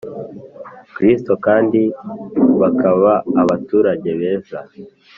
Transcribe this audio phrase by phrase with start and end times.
[0.95, 1.73] Kristo kand
[2.61, 4.59] bakaba abaturage beza